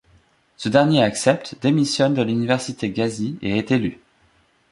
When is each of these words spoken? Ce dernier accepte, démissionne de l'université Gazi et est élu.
Ce 0.57 0.67
dernier 0.67 1.03
accepte, 1.03 1.57
démissionne 1.61 2.15
de 2.15 2.23
l'université 2.23 2.89
Gazi 2.89 3.37
et 3.43 3.59
est 3.59 3.69
élu. 3.69 3.99